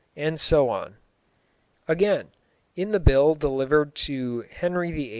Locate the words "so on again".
0.39-2.27